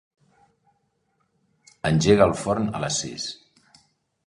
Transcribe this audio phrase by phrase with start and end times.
[1.91, 3.31] Engega el forn a les sis.